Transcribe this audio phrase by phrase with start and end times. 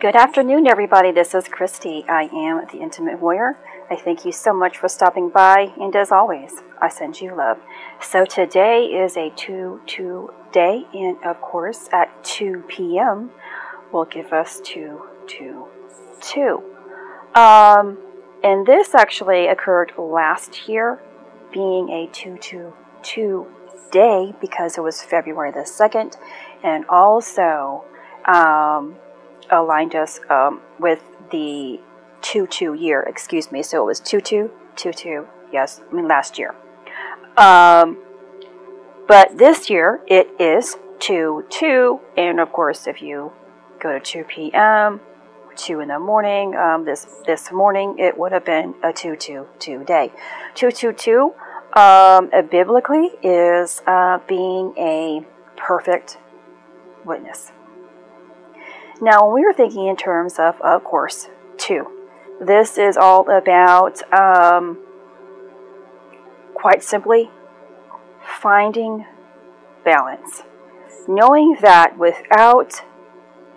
[0.00, 1.12] Good afternoon, everybody.
[1.12, 2.04] This is Christy.
[2.08, 3.56] I am the Intimate Warrior.
[3.88, 7.58] I thank you so much for stopping by, and as always, I send you love.
[8.00, 13.30] So today is a 2 2 day, and of course, at 2 p.m.,
[13.92, 15.66] will give us 2 2
[16.20, 16.62] 2.
[17.36, 17.98] Um,
[18.42, 21.00] and this actually occurred last year,
[21.52, 22.72] being a 2 2
[23.02, 23.46] 2
[23.92, 26.16] day because it was February the 2nd,
[26.64, 27.84] and also
[28.26, 28.96] um,
[29.50, 31.80] aligned us um, with the
[32.22, 33.62] 2 2 year, excuse me.
[33.62, 36.54] So it was 2 2 2 2, yes, I mean last year.
[37.36, 37.98] Um,
[39.08, 43.32] but this year it is 2 2, and of course, if you
[43.80, 45.00] go to 2 p.m.,
[45.56, 49.46] 2 in the morning, um, this, this morning it would have been a 2 2
[49.58, 50.12] 2 day.
[50.54, 51.34] 2 2 2
[51.74, 56.18] um, biblically is uh, being a perfect
[57.04, 57.52] witness.
[59.02, 61.88] Now, when we were thinking in terms of, of course, two,
[62.40, 64.78] this is all about, um,
[66.54, 67.28] quite simply,
[68.24, 69.04] finding
[69.84, 70.44] balance.
[71.08, 72.84] Knowing that without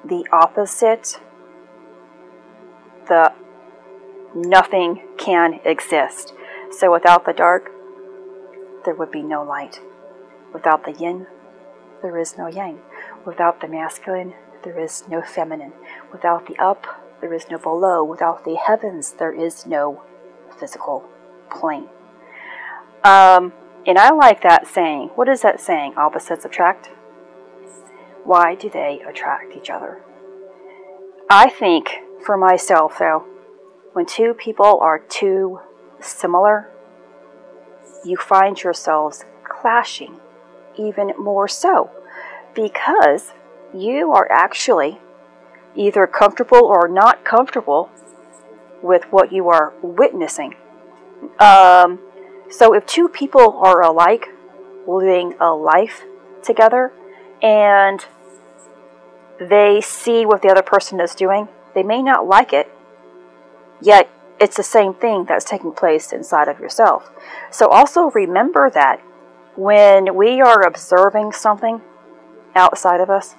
[0.03, 1.21] the opposite,
[3.07, 3.31] the
[4.33, 6.33] nothing can exist.
[6.71, 7.69] So without the dark,
[8.83, 9.79] there would be no light.
[10.51, 11.27] Without the yin,
[12.01, 12.79] there is no yang.
[13.27, 14.33] Without the masculine,
[14.65, 15.71] there is no feminine.
[16.11, 16.85] Without the up,
[17.21, 18.03] there is no below.
[18.03, 20.01] Without the heavens, there is no
[20.59, 21.05] physical
[21.49, 21.87] plane.
[23.03, 23.53] Um,
[23.85, 25.11] and I like that saying.
[25.15, 25.93] What is that saying?
[25.95, 26.87] Opposites attract?
[28.23, 30.01] Why do they attract each other?
[31.29, 31.89] I think
[32.25, 33.25] for myself, though,
[33.93, 35.59] when two people are too
[35.99, 36.71] similar,
[38.03, 40.19] you find yourselves clashing
[40.77, 41.91] even more so
[42.53, 43.31] because
[43.75, 44.99] you are actually
[45.75, 47.89] either comfortable or not comfortable
[48.81, 50.55] with what you are witnessing.
[51.39, 51.99] Um,
[52.49, 54.27] so, if two people are alike,
[54.87, 56.03] living a life
[56.43, 56.93] together,
[57.41, 58.05] and
[59.39, 62.71] they see what the other person is doing, they may not like it,
[63.81, 64.09] yet
[64.39, 67.11] it's the same thing that's taking place inside of yourself.
[67.51, 69.01] So, also remember that
[69.55, 71.81] when we are observing something
[72.53, 73.35] outside of us,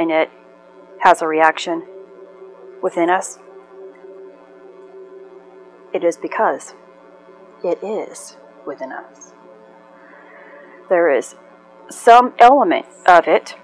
[0.00, 0.30] and it
[1.00, 1.86] has a reaction
[2.82, 3.38] within us,
[5.92, 6.74] it is because
[7.62, 9.34] it is within us.
[10.88, 11.34] There is
[11.90, 13.56] some element of it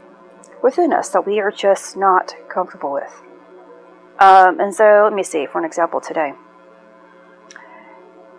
[0.62, 3.22] within us that we are just not comfortable with.
[4.18, 6.34] Um, and so, let me see, for an example today.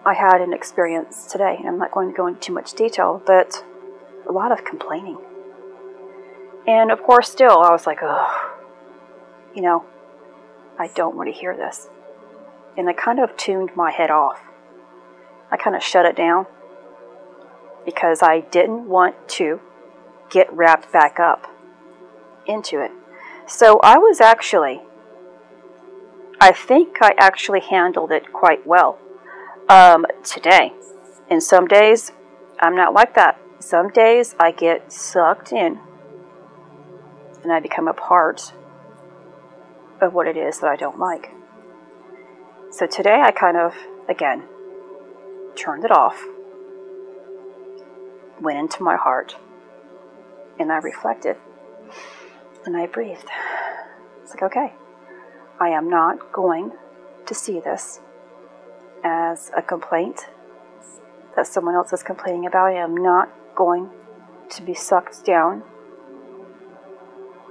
[0.05, 3.21] I had an experience today, and I'm not going to go into too much detail,
[3.25, 3.63] but
[4.29, 5.17] a lot of complaining.
[6.67, 8.59] And of course, still, I was like, oh,
[9.55, 9.85] you know,
[10.77, 11.89] I don't want to hear this.
[12.77, 14.41] And I kind of tuned my head off.
[15.49, 16.45] I kind of shut it down
[17.85, 19.61] because I didn't want to
[20.29, 21.47] get wrapped back up
[22.45, 22.91] into it.
[23.47, 24.81] So I was actually,
[26.41, 28.99] I think I actually handled it quite well
[29.69, 30.73] um, today.
[31.29, 32.11] And some days
[32.59, 33.39] I'm not like that.
[33.59, 35.79] Some days I get sucked in
[37.47, 38.51] and I become a part
[40.01, 41.31] of what it is that I don't like.
[42.71, 43.73] So today I kind of,
[44.09, 44.43] again,
[45.55, 46.21] turned it off,
[48.41, 49.37] went into my heart,
[50.59, 51.37] and I reflected
[52.65, 53.29] and I breathed.
[54.23, 54.73] It's like, okay,
[55.57, 56.73] I am not going
[57.27, 58.01] to see this
[59.05, 60.27] as a complaint
[61.37, 62.73] that someone else is complaining about.
[62.73, 63.89] I am not going
[64.49, 65.63] to be sucked down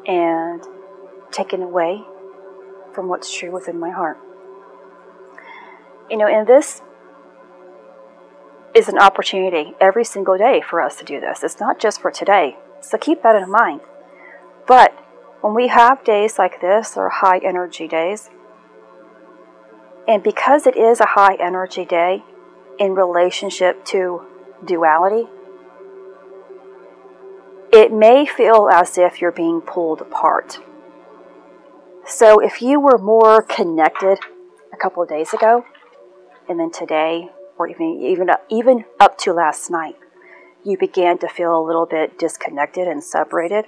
[0.07, 0.63] and
[1.31, 2.03] taken away
[2.93, 4.19] from what's true within my heart.
[6.11, 6.83] You know, and this
[8.75, 11.43] is an opportunity every single day for us to do this.
[11.43, 12.57] It's not just for today.
[12.81, 13.81] So keep that in mind.
[14.67, 14.93] But
[15.41, 18.31] when we have days like this or high energy days,
[20.07, 22.23] and because it is a high energy day
[22.79, 24.23] in relationship to
[24.65, 25.29] duality,
[27.77, 30.59] it may feel as if you're being pulled apart.
[32.07, 34.19] So if you were more connected
[34.73, 35.67] a couple of days ago,
[36.49, 37.29] and then today,
[37.59, 39.97] or even even even up to last night,
[40.65, 43.67] you began to feel a little bit disconnected and separated.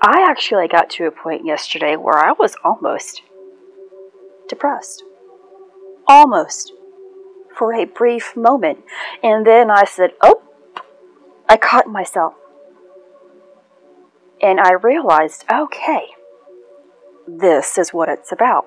[0.00, 3.22] I actually got to a point yesterday where I was almost
[4.48, 5.02] depressed.
[6.06, 6.72] Almost.
[7.56, 8.84] For a brief moment.
[9.22, 10.42] And then I said, Oh,
[11.48, 12.34] I caught myself.
[14.44, 16.08] And I realized, okay,
[17.26, 18.66] this is what it's about.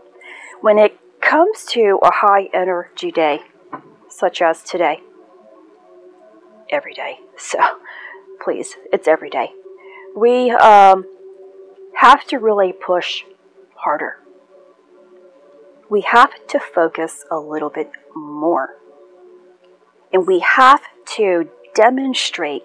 [0.59, 3.41] When it comes to a high energy day,
[4.09, 5.01] such as today,
[6.71, 7.59] every day, so
[8.43, 9.51] please, it's every day,
[10.15, 11.05] we um,
[11.97, 13.21] have to really push
[13.75, 14.15] harder.
[15.91, 18.77] We have to focus a little bit more.
[20.11, 20.81] And we have
[21.17, 22.63] to demonstrate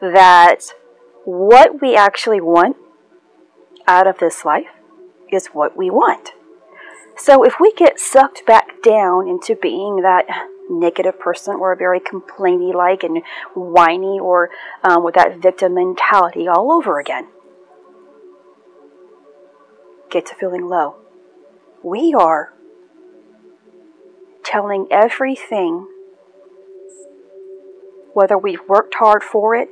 [0.00, 0.60] that
[1.26, 2.76] what we actually want
[3.88, 4.68] out of this life
[5.30, 6.30] is what we want.
[7.16, 10.24] So if we get sucked back down into being that
[10.70, 13.22] negative person or a very complainy like and
[13.54, 14.50] whiny or
[14.84, 17.26] um, with that victim mentality all over again,
[20.08, 20.94] get to feeling low.
[21.82, 22.52] We are
[24.44, 25.88] telling everything,
[28.12, 29.68] whether we've worked hard for it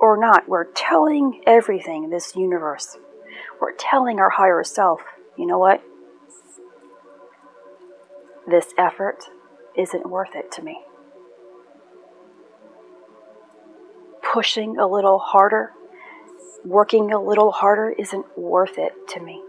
[0.00, 2.98] or not, we're telling everything, this universe.
[3.60, 5.00] We're telling our higher self,
[5.36, 5.82] you know what?
[8.46, 9.24] This effort
[9.76, 10.82] isn't worth it to me.
[14.22, 15.72] Pushing a little harder,
[16.64, 19.42] working a little harder isn't worth it to me.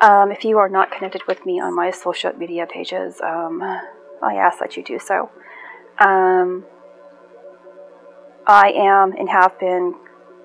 [0.00, 3.62] Um, if you are not connected with me on my social media pages, um,
[4.24, 5.30] I ask that you do so.
[5.98, 6.64] Um,
[8.46, 9.94] I am and have been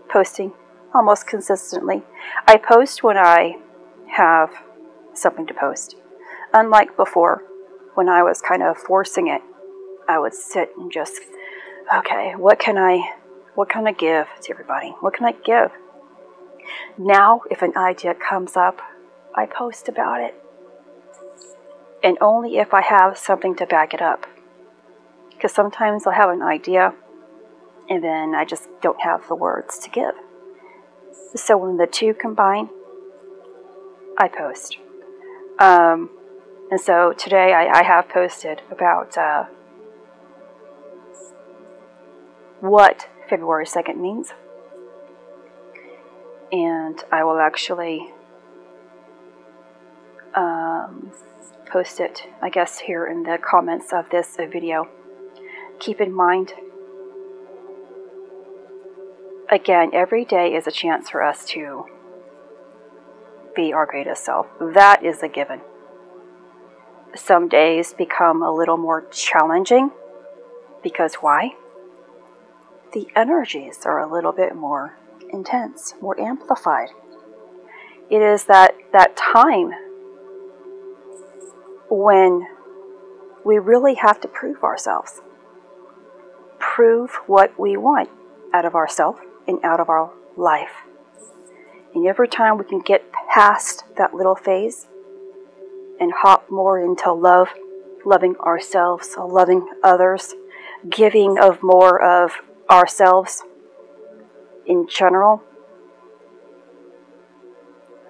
[0.10, 0.54] posting
[0.94, 2.04] almost consistently.
[2.48, 3.58] I post when I
[4.12, 4.52] have
[5.14, 5.96] something to post.
[6.54, 7.44] Unlike before,
[7.96, 9.42] when I was kind of forcing it,
[10.08, 11.22] I would sit and just,
[11.96, 13.14] okay, what can I,
[13.56, 14.96] what can I give to everybody?
[15.02, 15.72] What can I give?
[16.98, 18.82] Now, if an idea comes up,
[19.36, 20.36] I post about it.
[22.04, 24.26] And only if I have something to back it up.
[25.32, 26.94] Because sometimes I'll have an idea
[27.90, 30.14] and then I just don't have the words to give.
[31.36, 32.70] So when the two combine,
[34.18, 34.78] I post.
[35.60, 36.10] Um,
[36.70, 39.46] and so today I, I have posted about uh,
[42.60, 44.34] what February 2nd means.
[46.52, 48.12] And I will actually
[50.36, 51.12] um,
[51.70, 54.88] post it, I guess, here in the comments of this video.
[55.80, 56.54] Keep in mind,
[59.50, 61.86] again, every day is a chance for us to
[63.56, 64.48] be our greatest self.
[64.60, 65.62] That is a given.
[67.16, 69.92] Some days become a little more challenging
[70.84, 71.52] because why?
[72.94, 74.98] The energies are a little bit more
[75.32, 76.90] intense, more amplified.
[78.10, 79.72] It is that, that time
[81.90, 82.48] when
[83.46, 85.22] we really have to prove ourselves.
[86.60, 88.10] Prove what we want
[88.54, 90.84] out of ourselves and out of our life.
[91.94, 94.88] And every time we can get past that little phase
[96.00, 97.50] and hop more into love,
[98.06, 100.36] loving ourselves, loving others,
[100.90, 102.34] giving of more of
[102.70, 103.44] ourselves
[104.66, 105.44] in general,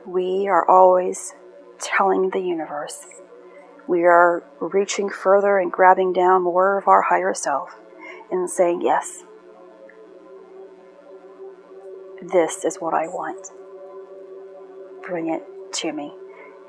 [0.05, 1.33] we are always
[1.79, 3.05] telling the universe.
[3.89, 7.75] We are reaching further and grabbing down more of our higher self
[8.31, 9.23] and saying, Yes,
[12.21, 13.51] this is what I want
[15.09, 15.43] bring it
[15.73, 16.13] to me.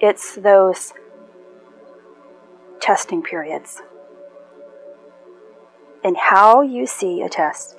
[0.00, 0.94] It's those
[2.80, 3.82] testing periods.
[6.02, 7.76] And how you see a test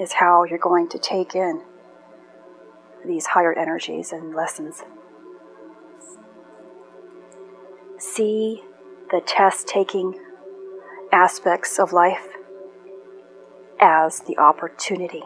[0.00, 1.62] is how you're going to take in
[3.06, 4.82] these higher energies and lessons.
[8.02, 8.64] See
[9.12, 10.18] the test taking
[11.12, 12.26] aspects of life
[13.78, 15.22] as the opportunity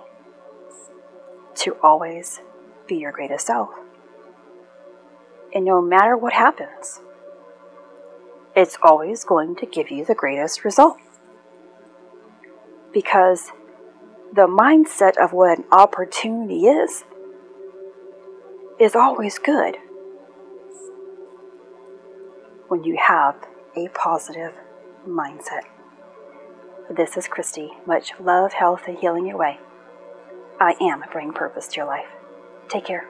[1.54, 2.42] to always
[2.86, 3.70] be your greatest self.
[5.54, 7.00] And no matter what happens,
[8.54, 10.98] it's always going to give you the greatest result.
[12.92, 13.52] Because
[14.34, 17.04] the mindset of what an opportunity is,
[18.78, 19.78] is always good
[22.68, 23.36] when you have
[23.76, 24.52] a positive
[25.06, 25.62] mindset.
[26.90, 27.72] This is Christy.
[27.86, 29.58] Much love, health, and healing your way.
[30.60, 32.08] I am bringing purpose to your life.
[32.68, 33.08] Take care.